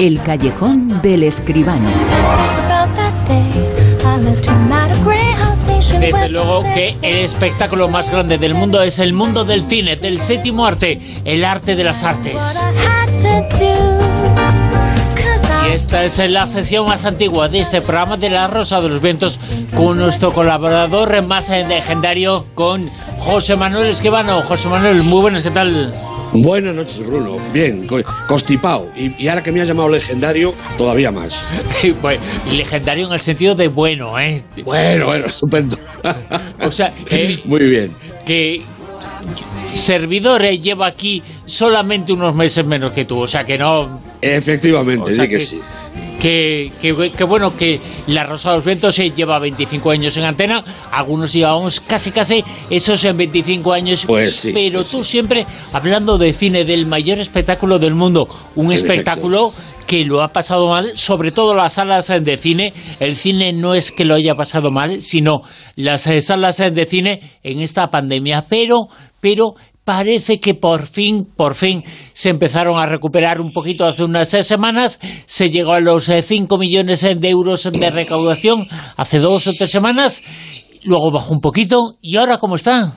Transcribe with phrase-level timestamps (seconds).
[0.00, 1.88] El callejón del escribano.
[6.00, 10.20] Desde luego que el espectáculo más grande del mundo es el mundo del cine, del
[10.20, 12.36] séptimo arte, el arte de las artes.
[15.66, 19.00] Y esta es la sección más antigua de este programa de La Rosa de los
[19.00, 19.38] Vientos
[19.74, 24.42] con nuestro colaborador más legendario, con José Manuel Esquivano.
[24.42, 25.92] José Manuel, muy buenas, ¿qué tal?
[26.32, 27.38] Buenas noches, Bruno.
[27.52, 27.86] Bien,
[28.26, 28.90] constipado.
[28.96, 31.48] Y, ahora que me has llamado legendario, todavía más.
[32.50, 34.42] legendario en el sentido de bueno, ¿eh?
[34.64, 35.76] Bueno, bueno, estupendo.
[36.60, 37.94] o sea, eh, muy bien.
[38.26, 38.62] Que
[39.74, 44.13] servidor lleva aquí solamente unos meses menos que tú, o sea que no.
[44.24, 45.60] Efectivamente, di que sí.
[46.20, 50.64] que, que, bueno, que La Rosa de los Vientos se lleva 25 años en antena,
[50.90, 56.16] algunos llevamos casi casi esos en 25 años, pues sí, pero pues tú siempre hablando
[56.16, 59.52] de cine, del mayor espectáculo del mundo, un espectáculo
[59.86, 63.92] que lo ha pasado mal, sobre todo las salas de cine, el cine no es
[63.92, 65.42] que lo haya pasado mal, sino
[65.76, 68.88] las eh, salas de cine en esta pandemia, pero
[69.20, 71.82] pero parece que por fin, por fin
[72.12, 76.58] se empezaron a recuperar un poquito hace unas semanas, se llegó a los 5 eh,
[76.58, 80.22] millones de euros de recaudación hace dos o tres semanas,
[80.84, 82.92] luego bajó un poquito y ahora ¿cómo está?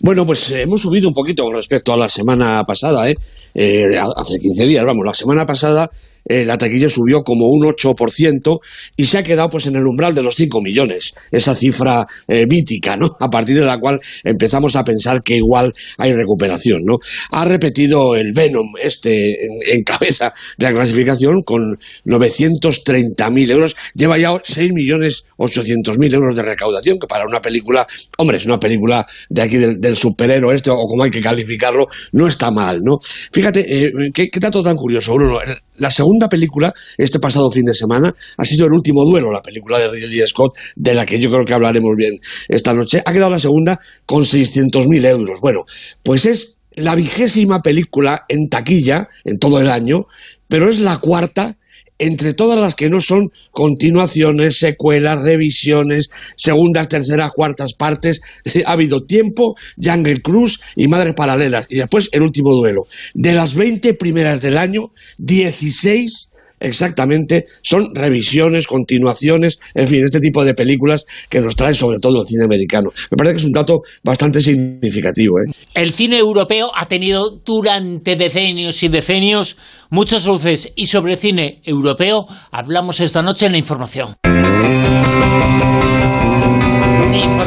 [0.00, 3.14] Bueno, pues eh, hemos subido un poquito con respecto a la semana pasada, ¿eh?
[3.54, 3.96] ¿eh?
[4.16, 5.90] hace 15 días, vamos, la semana pasada
[6.24, 8.60] eh, la taquilla subió como un 8%
[8.96, 12.46] y se ha quedado pues en el umbral de los 5 millones, esa cifra eh,
[12.46, 13.10] mítica, ¿no?
[13.20, 16.96] A partir de la cual empezamos a pensar que igual hay recuperación, ¿no?
[17.30, 24.30] Ha repetido el Venom este en, cabeza de la clasificación con 930.000 euros, lleva ya
[24.30, 27.86] 6.800.000 euros de recaudación, que para una película,
[28.18, 31.86] hombre, es una película de aquí del, del superhéroe este, o como hay que calificarlo,
[32.12, 32.98] no está mal, ¿no?
[33.32, 35.40] Fíjate, eh, ¿qué, qué dato tan curioso, Bruno.
[35.78, 39.78] La segunda película, este pasado fin de semana, ha sido El último duelo, la película
[39.78, 42.18] de Ridley Scott, de la que yo creo que hablaremos bien
[42.48, 43.02] esta noche.
[43.04, 45.40] Ha quedado la segunda con 600.000 euros.
[45.40, 45.64] Bueno,
[46.02, 50.06] pues es la vigésima película en taquilla en todo el año,
[50.48, 51.56] pero es la cuarta
[51.98, 58.20] entre todas las que no son continuaciones, secuelas, revisiones, segundas, terceras, cuartas partes,
[58.66, 61.66] ha habido Tiempo, Jungle Cruise y Madres Paralelas.
[61.68, 62.86] Y después el último duelo.
[63.14, 66.28] De las 20 primeras del año, 16
[66.64, 72.22] exactamente son revisiones, continuaciones, en fin, este tipo de películas que nos trae sobre todo
[72.22, 72.90] el cine americano.
[73.10, 75.40] Me parece que es un dato bastante significativo.
[75.40, 75.52] ¿eh?
[75.74, 79.56] El cine europeo ha tenido durante decenios y decenios
[79.90, 84.16] muchas luces y sobre cine europeo hablamos esta noche en la información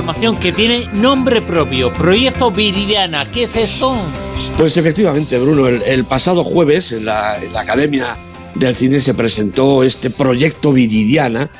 [0.07, 3.29] información que tiene nombre propio, Proyecto Viridiana.
[3.29, 3.93] ¿Qué es esto?
[4.57, 8.17] Pues efectivamente, Bruno, el, pasado jueves en la, en la Academia
[8.59, 11.51] del cine se presentó este proyecto Viridiana.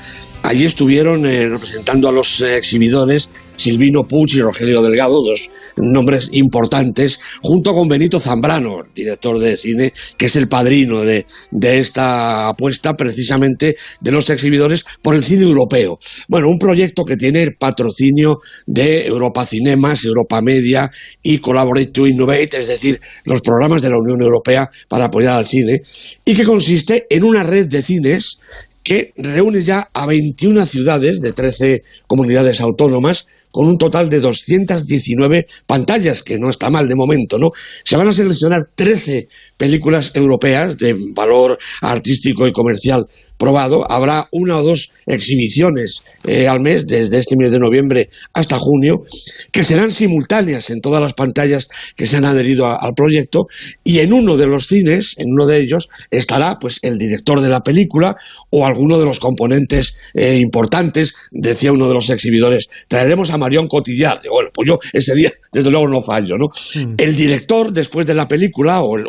[0.43, 6.29] Allí estuvieron eh, representando a los eh, exhibidores Silvino Puig y Rogelio Delgado, dos nombres
[6.31, 11.25] importantes, junto con Benito Zambrano, director de cine, que es el padrino de,
[11.61, 15.99] esta apuesta precisamente de los exhibidores por el cine europeo.
[16.27, 22.07] Bueno, un proyecto que tiene el patrocinio de Europa Cinemas, Europa Media y Collaborate to
[22.07, 25.81] Innovate, es decir, los programas de la Unión Europea para apoyar al cine,
[26.25, 28.39] y que consiste en una red de cines
[28.87, 35.47] que reúne ya a 21 ciudades de 13 comunidades autónomas con un total de 219
[35.65, 37.51] pantallas, que no está mal de momento, ¿no?
[37.83, 43.89] Se van a seleccionar 13 películas europeas de valor artístico y comercial probado.
[43.89, 49.03] Habrá una o dos exhibiciones eh, al mes, desde este mes de noviembre hasta junio,
[49.51, 53.47] que serán simultáneas en todas las pantallas que se han adherido al proyecto.
[53.83, 57.49] Y en uno de los cines, en uno de ellos, estará pues el director de
[57.49, 58.17] la película
[58.49, 61.13] o alguno de los componentes eh, importantes.
[61.31, 64.21] Decía uno de los exhibidores, traeremos a Marion Cotillard.
[64.29, 66.47] Bueno, pues yo ese día, desde luego, no fallo, ¿no?
[66.75, 66.95] Mm.
[66.97, 69.05] El director, después de la película, o el,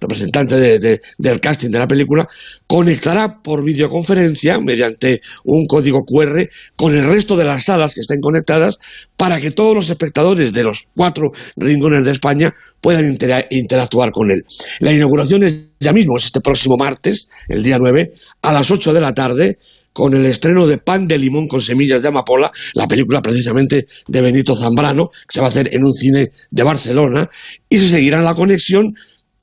[0.00, 0.56] representante
[1.18, 2.28] del casting de la película,
[2.66, 8.20] conectará por videoconferencia mediante un código QR con el resto de las salas que estén
[8.20, 8.78] conectadas
[9.16, 13.18] para que todos los espectadores de los cuatro rincones de España puedan
[13.50, 14.44] interactuar con él.
[14.80, 18.94] La inauguración es ya mismo, es este próximo martes, el día 9, a las 8
[18.94, 19.58] de la tarde,
[19.92, 24.20] con el estreno de Pan de Limón con Semillas de Amapola, la película precisamente de
[24.20, 27.30] Benito Zambrano, que se va a hacer en un cine de Barcelona,
[27.68, 28.94] y se seguirá la conexión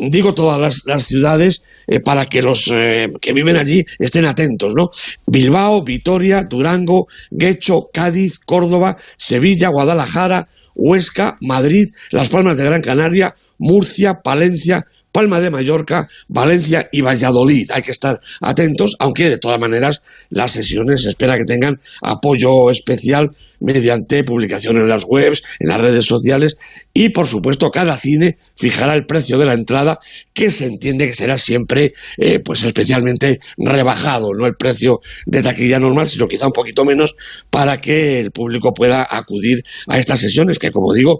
[0.10, 4.90] digo todas las, ciudades eh, para que los eh, que viven allí estén atentos, ¿no?
[5.28, 13.36] Bilbao, Vitoria, Durango, Guecho, Cádiz, Córdoba, Sevilla, Guadalajara, Huesca, Madrid, Las Palmas de Gran Canaria,
[13.58, 17.70] Murcia, Palencia, Palma de Mallorca, Valencia y Valladolid.
[17.72, 22.72] Hay que estar atentos, aunque de todas maneras las sesiones se espera que tengan apoyo
[22.72, 23.30] especial
[23.60, 26.58] mediante publicaciones en las webs, en las redes sociales
[26.94, 30.00] y por supuesto cada cine fijará el precio de la entrada
[30.34, 35.80] que se entiende que será siempre eh, pues especialmente rebajado, no el precio de taquilla
[35.80, 37.16] normal, sino quizá un poquito menos
[37.50, 41.20] para que el público pueda acudir a estas sesiones que como digo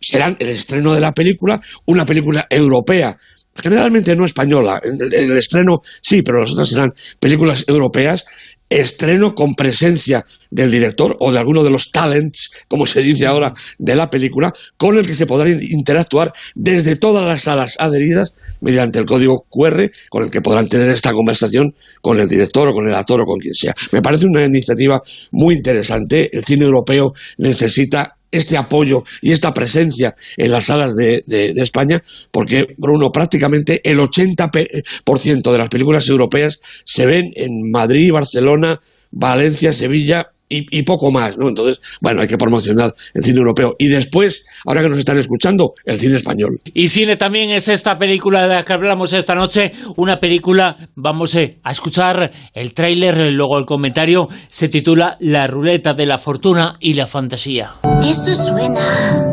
[0.00, 3.16] serán el estreno de la película, una película europea
[3.62, 4.80] generalmente no española.
[4.82, 8.24] El, estreno sí, pero las otras serán películas europeas.
[8.70, 13.52] Estreno con presencia del director o de alguno de los talents, como se dice ahora,
[13.78, 18.98] de la película, con el que se podrá interactuar desde todas las salas adheridas mediante
[18.98, 22.88] el código QR, con el que podrán tener esta conversación con el director o con
[22.88, 23.74] el actor o con quien sea.
[23.92, 26.30] Me parece una iniciativa muy interesante.
[26.32, 31.24] El cine europeo necesita este apoyo y esta presencia en las salas de,
[31.56, 38.80] España, porque, Bruno, prácticamente el 80% de las películas europeas se ven en Madrid, Barcelona,
[39.10, 40.33] Valencia, Sevilla
[40.70, 41.48] y, poco más, ¿no?
[41.48, 43.74] Entonces, bueno, hay que promocionar el cine europeo.
[43.78, 46.60] Y después, ahora que nos están escuchando, el cine español.
[46.72, 51.34] Y cine también es esta película de la que hablamos esta noche, una película, vamos
[51.34, 56.76] eh, a escuchar el tráiler, luego el comentario, se titula La ruleta de la fortuna
[56.80, 57.70] y la fantasía.
[58.02, 59.24] Eso suena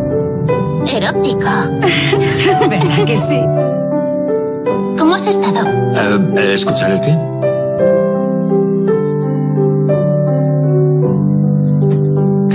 [0.89, 1.49] erótico.
[2.69, 3.39] ¿Verdad que sí?
[4.97, 5.67] ¿Cómo has estado?
[6.37, 7.40] Eh, ¿Escuchar el qué?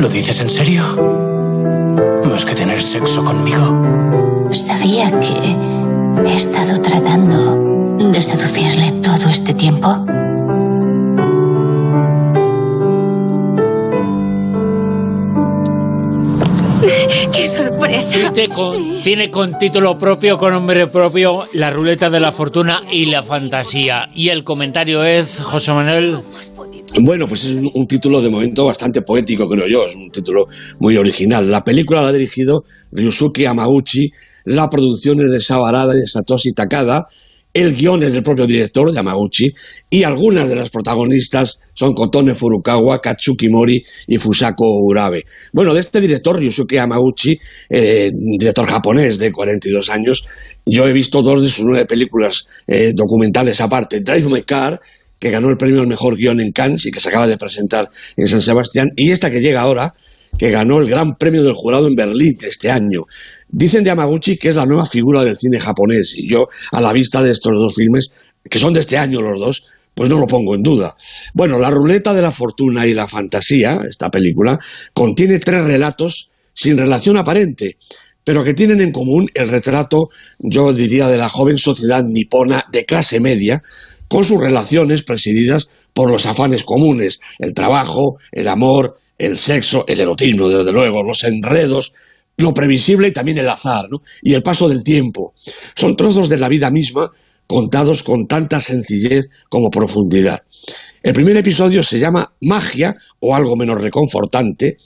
[0.00, 0.82] ¿Lo dices en serio?
[2.30, 4.50] ¿Más que tener sexo conmigo?
[4.52, 5.56] Sabía que
[6.30, 10.04] he estado tratando de seducirle todo este tiempo.
[17.32, 18.32] ¡Qué sorpresa!
[19.02, 24.10] Tiene con, título propio, con nombre propio, La ruleta de la fortuna y la fantasía.
[24.14, 26.20] Y el comentario es, José Manuel.
[27.00, 29.86] Bueno, pues es un, título de momento bastante poético, creo yo.
[29.86, 30.48] Es un título
[30.78, 31.50] muy original.
[31.50, 34.10] La película la ha dirigido Ryusuke Yamauchi,
[34.44, 37.06] la producción es de Sabarada y de Satoshi Takada,
[37.56, 39.50] el guion es del propio director, Yamaguchi,
[39.88, 45.24] y algunas de las protagonistas son Kotone Furukawa, Katsuki Mori y Fusako Urabe.
[45.54, 47.38] Bueno, de este director, Ryusuke Yamaguchi,
[47.70, 50.26] eh, director japonés de 42 años,
[50.66, 54.00] yo he visto dos de sus nueve películas eh, documentales aparte.
[54.00, 54.78] Drive My Car,
[55.18, 57.88] que ganó el premio al mejor guion en Cannes y que se acaba de presentar
[58.16, 59.94] en San Sebastián, y esta que llega ahora,
[60.38, 63.06] que ganó el gran premio del jurado en Berlín este año.
[63.48, 66.92] Dicen de Yamaguchi que es la nueva figura del cine japonés, y yo, a la
[66.92, 68.08] vista de estos dos filmes,
[68.48, 70.94] que son de este año los dos, pues no lo pongo en duda.
[71.32, 74.60] Bueno, La ruleta de la fortuna y la fantasía, esta película,
[74.92, 77.78] contiene tres relatos sin relación aparente,
[78.22, 82.84] pero que tienen en común el retrato, yo diría, de la joven sociedad nipona de
[82.84, 83.62] clase media,
[84.08, 90.00] con sus relaciones presididas por los afanes comunes, el trabajo, el amor, el sexo, el
[90.00, 91.92] erotismo, desde luego, los enredos,
[92.36, 93.86] lo previsible y también el azar,
[94.22, 95.34] y el paso del tiempo.
[95.74, 97.10] Son trozos de la vida misma
[97.46, 100.40] contados con tanta sencillez como profundidad.
[101.02, 104.76] El primer episodio se llama Magia o algo menos reconfortante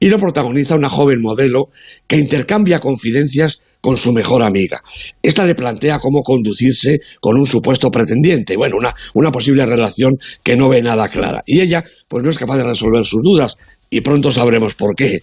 [0.00, 1.68] y lo protagoniza una joven modelo
[2.06, 4.82] que intercambia confidencias con su mejor amiga.
[5.22, 10.56] Esta le plantea cómo conducirse con un supuesto pretendiente, bueno, una, una posible relación que
[10.56, 11.42] no ve nada clara.
[11.44, 13.56] Y ella, pues no es capaz de resolver sus dudas
[13.90, 15.20] y pronto sabremos por qué.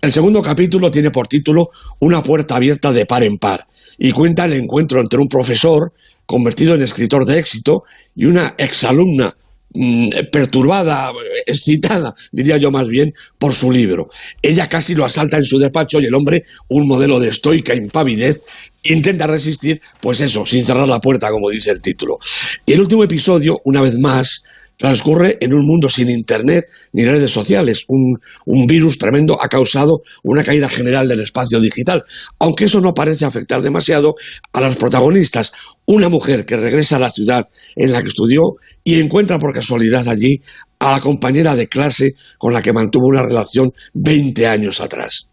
[0.00, 3.66] El segundo capítulo tiene por título Una puerta abierta de par en par
[3.98, 5.92] y cuenta el encuentro entre un profesor
[6.28, 9.34] convertido en escritor de éxito y una exalumna
[9.74, 11.12] Mm, perturbada,
[11.46, 14.08] excitada, diría yo más bien, por su libro.
[14.40, 18.40] Ella casi lo asalta en su despacho y el hombre, un modelo de estoica impavidez,
[18.84, 22.18] intenta resistir, pues eso, sin cerrar la puerta, como dice el título.
[22.64, 24.42] Y el último episodio, una vez más,
[24.78, 27.84] transcurre en un mundo sin Internet ni redes sociales.
[27.88, 28.18] Un,
[28.66, 32.04] virus tremendo ha causado una caída general del espacio digital,
[32.38, 34.14] aunque eso no parece afectar demasiado
[34.52, 35.52] a las protagonistas.
[35.86, 38.40] Una mujer que regresa a la ciudad en la que estudió
[38.84, 40.40] y encuentra por casualidad allí
[40.78, 45.26] a la compañera de clase con la que mantuvo una relación 20 años atrás.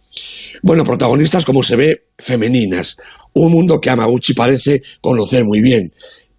[0.63, 2.95] Bueno, protagonistas como se ve femeninas,
[3.33, 5.91] un mundo que Amaguchi parece conocer muy bien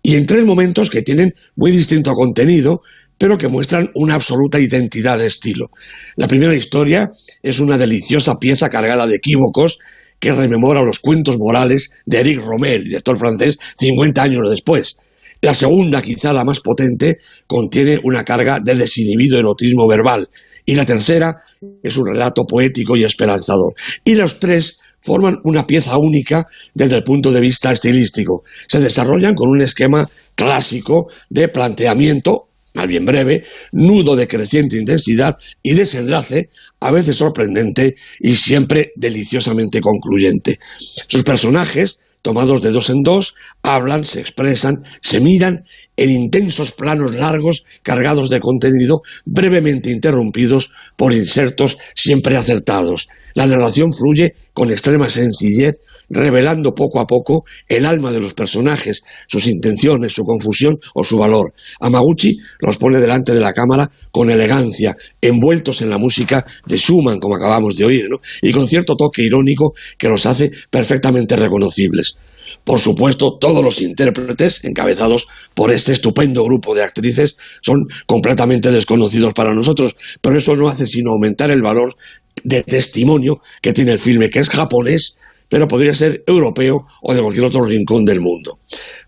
[0.06, 2.80] y en tres momentos que tienen muy distinto contenido,
[3.18, 5.72] pero que muestran una absoluta identidad de estilo.
[6.14, 7.10] La primera historia
[7.42, 9.80] es una deliciosa pieza cargada de equívocos
[10.20, 14.96] que rememora los cuentos morales de Eric Rommel, director francés, 50 años después.
[15.40, 20.28] La segunda, quizá la más potente, contiene una carga de desinhibido erotismo verbal.
[20.64, 21.40] Y la tercera
[21.82, 23.74] es un relato poético y esperanzador.
[24.04, 28.42] Y los tres forman una pieza única desde el punto de vista estilístico.
[28.66, 35.38] Se desarrollan con un esquema clásico de planteamiento, más bien breve, nudo de creciente intensidad
[35.62, 40.58] y desenlace, a veces sorprendente y siempre deliciosamente concluyente.
[41.06, 45.64] Sus personajes tomados de dos en dos, hablan, se expresan, se miran
[45.96, 53.06] en intensos planos largos cargados de contenido, brevemente interrumpidos por insertos siempre acertados.
[53.36, 55.76] La narración fluye con extrema sencillez,
[56.08, 61.18] revelando poco a poco el alma de los personajes, sus intenciones, su confusión o su
[61.18, 61.52] valor.
[61.80, 67.18] Amaguchi los pone delante de la cámara con elegancia, envueltos en la música de Schumann,
[67.18, 68.06] como acabamos de oír,
[68.42, 72.16] y con cierto toque irónico que los hace perfectamente reconocibles.
[72.64, 79.34] Por supuesto, todos los intérpretes, encabezados por este estupendo grupo de actrices, son completamente desconocidos
[79.34, 81.96] para nosotros, pero eso no hace sino aumentar el valor
[82.42, 85.16] de testimonio que tiene el filme, que es japonés,
[85.48, 88.58] pero podría ser europeo o de cualquier otro rincón del mundo.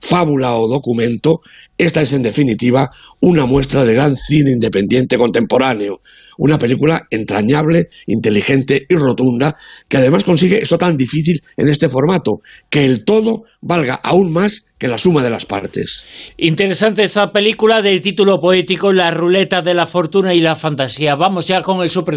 [0.01, 1.41] Fábula o documento,
[1.77, 2.91] esta es en definitiva
[3.21, 6.01] una muestra de gran cine independiente contemporáneo,
[6.39, 9.57] una película entrañable, inteligente y rotunda,
[9.89, 12.41] que además consigue eso tan difícil en este formato,
[12.71, 16.05] que el todo valga aún más que la suma de las partes.
[16.37, 21.17] Interesante esa película del título poético La ruleta de la fortuna y la fantasía.
[21.17, 22.17] Vamos ya con el Super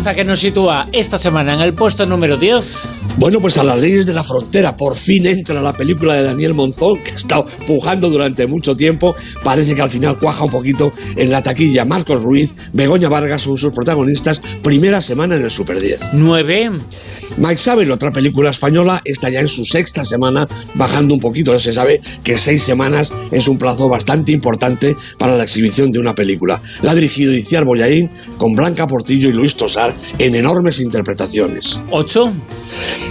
[0.00, 3.78] Esta que nos sitúa esta semana en el puesto número 10 bueno, pues a las
[3.78, 7.44] leyes de la frontera por fin entra la película de Daniel Monzón, que ha estado
[7.66, 9.14] pujando durante mucho tiempo.
[9.44, 11.84] Parece que al final cuaja un poquito en la taquilla.
[11.84, 14.40] Marcos Ruiz, Begoña Vargas son sus protagonistas.
[14.62, 16.14] Primera semana en el Super 10.
[16.14, 16.70] 9.
[17.36, 21.58] Mike Sabel, otra película española, está ya en su sexta semana, bajando un poquito.
[21.60, 26.14] Se sabe que seis semanas es un plazo bastante importante para la exhibición de una
[26.14, 26.62] película.
[26.80, 28.08] La ha dirigido Iciar Boyaín
[28.38, 31.82] con Blanca Portillo y Luis Tosar en enormes interpretaciones.
[31.90, 32.32] 8.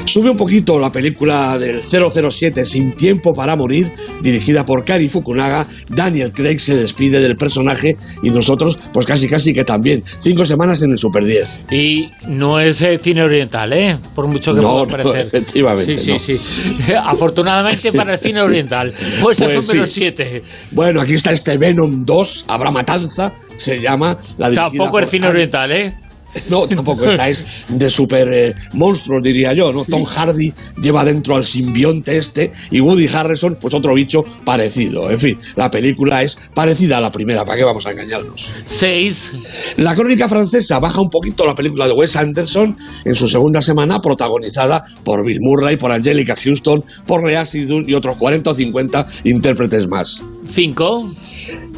[0.05, 3.91] Sube un poquito la película del 007 Sin tiempo para morir,
[4.21, 5.67] dirigida por Kari Fukunaga.
[5.87, 10.03] Daniel Craig se despide del personaje y nosotros, pues casi casi que también.
[10.17, 11.47] Cinco semanas en el Super 10.
[11.71, 13.99] Y no es eh, cine oriental, ¿eh?
[14.15, 15.27] Por mucho que No, pueda no, parecer.
[15.27, 16.19] efectivamente, Sí, no.
[16.19, 16.75] sí, sí.
[17.03, 18.91] Afortunadamente para el cine oriental.
[19.21, 19.93] Puesto Pues número sí.
[19.99, 20.43] 7.
[20.71, 25.71] Bueno, aquí está este Venom 2, Habrá Matanza, se llama la Tampoco por cine oriental,
[25.71, 25.93] ¿eh?
[26.49, 27.05] No, tampoco.
[27.05, 29.85] Esta es de super eh, monstruos, diría yo, ¿no?
[29.85, 35.09] Tom Hardy lleva dentro al simbionte este y Woody Harrison, pues otro bicho parecido.
[35.09, 38.53] En fin, la película es parecida a la primera, ¿para qué vamos a engañarnos?
[38.65, 39.33] 6.
[39.77, 44.01] La crónica francesa baja un poquito la película de Wes Anderson en su segunda semana,
[44.01, 49.07] protagonizada por Bill Murray, por Angelica Houston, por Lea Seydoux y otros 40 o 50
[49.23, 50.21] intérpretes más.
[50.49, 51.11] 5.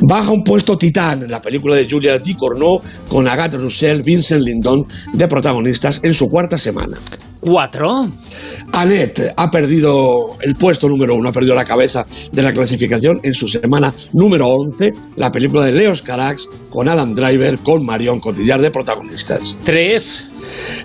[0.02, 5.28] Baja un puesto Titán, la película de Julia Ducournau con Agathe Roussel, Vincent Lindon de
[5.28, 6.98] protagonistas en su cuarta semana.
[7.42, 8.10] 4.
[8.74, 13.34] Annette ha perdido el puesto número uno, ha perdido la cabeza de la clasificación en
[13.34, 18.62] su semana número 11, la película de Leos Carax con Adam Driver, con Marion Cotillard
[18.62, 19.58] de protagonistas.
[19.64, 20.28] 3.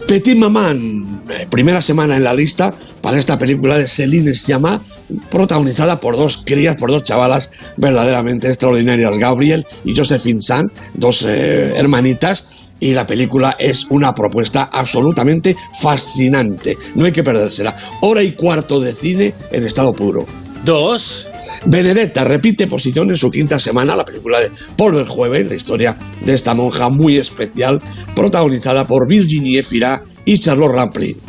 [0.08, 4.82] Petit Maman, eh, primera semana en la lista para esta película de Céline Sciamma,
[5.30, 11.72] protagonizada por dos crías, por dos chavalas verdaderamente extraordinarias, Gabriel y Josephine Sand, dos eh,
[11.76, 12.46] hermanitas,
[12.80, 16.76] y la película es una propuesta absolutamente fascinante.
[16.94, 17.76] No hay que perdérsela.
[18.02, 20.26] Hora y cuarto de cine en estado puro.
[20.64, 21.28] 2.
[21.66, 26.34] Benedetta repite posición en su quinta semana, la película de Paul Verhoeven, la historia de
[26.34, 27.80] esta monja muy especial,
[28.14, 31.25] protagonizada por Virginie Efira y Charlotte Rampling.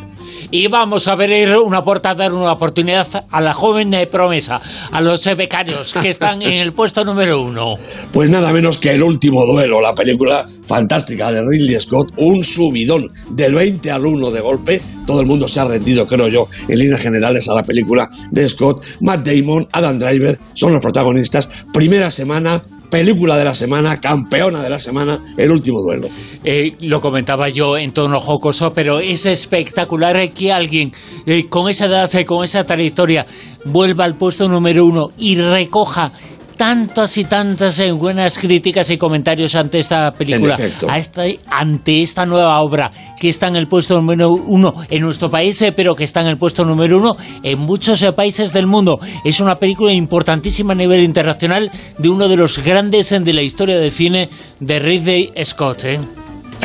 [0.49, 4.61] Y vamos a ver una puerta, dar una oportunidad a la joven promesa,
[4.91, 7.75] a los becarios que están en el puesto número 1.
[8.13, 13.11] Pues nada menos que El último duelo, la película fantástica de Ridley Scott, un subidón
[13.29, 14.81] del 20 al 1 de golpe.
[15.05, 18.49] Todo el mundo se ha rendido, creo yo, en líneas generales a la película de
[18.49, 18.83] Scott.
[19.01, 21.49] Matt Damon, Adam Driver son los protagonistas.
[21.73, 26.07] Primera semana, película de la semana, campeona de la semana, El último duelo.
[26.43, 30.91] Eh, lo comentaba yo en tono jocoso, pero es espectacular que alguien
[31.25, 33.25] eh, con esa edad, eh, con esa trayectoria,
[33.65, 36.11] vuelva al puesto número uno y recoja
[36.57, 42.25] tantas y tantas eh, buenas críticas y comentarios ante esta película, a esta, ante esta
[42.25, 46.03] nueva obra que está en el puesto número uno en nuestro país, eh, pero que
[46.03, 48.99] está en el puesto número uno en muchos eh, países del mundo.
[49.23, 53.77] Es una película importantísima a nivel internacional de uno de los grandes de la historia
[53.77, 55.83] del cine de Ridley Scott.
[55.83, 55.99] ¿eh?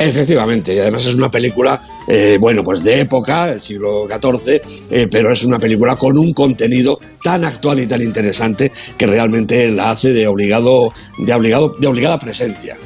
[0.09, 5.09] Efectivamente, y además es una película, eh, bueno, pues de época, el siglo XIV, eh,
[5.11, 9.90] pero es una película con un contenido tan actual y tan interesante que realmente la
[9.90, 12.76] hace de obligado, de obligado, de obligada presencia.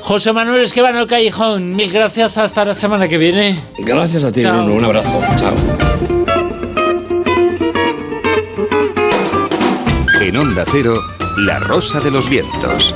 [0.00, 3.58] José Manuel Esquivano el Callejón, mil gracias, hasta la semana que viene.
[3.78, 4.64] Gracias a ti, Chao.
[4.64, 5.20] Bruno, un abrazo.
[5.36, 5.54] Chao.
[10.20, 11.00] En Onda Cero,
[11.38, 12.94] La Rosa de los Vientos.